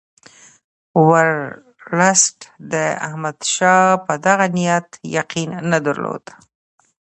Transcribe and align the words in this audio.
ورلسټ 1.07 2.37
د 2.73 2.73
احمدشاه 3.07 3.85
په 4.05 4.13
دغه 4.25 4.45
نیت 4.57 4.89
یقین 5.17 5.49
نه 5.71 5.79
درلود. 5.85 6.25